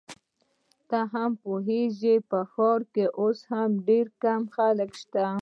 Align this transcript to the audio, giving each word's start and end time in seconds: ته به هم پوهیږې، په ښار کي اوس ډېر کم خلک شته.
ته 0.89 0.99
به 0.99 0.99
هم 1.13 1.31
پوهیږې، 1.43 2.15
په 2.29 2.39
ښار 2.51 2.79
کي 2.93 3.05
اوس 3.19 3.39
ډېر 3.87 4.05
کم 4.23 4.41
خلک 4.55 4.89
شته. 5.01 5.25